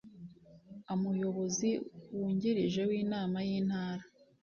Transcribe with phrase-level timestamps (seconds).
[0.93, 1.69] Amuyobozi
[2.15, 4.03] wungirije w inama y intara